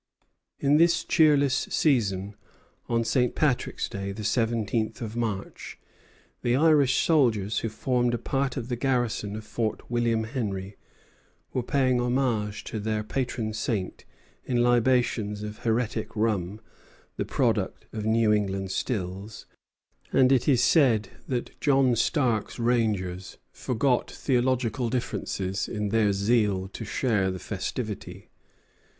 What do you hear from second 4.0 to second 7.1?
the seventeenth of March, the Irish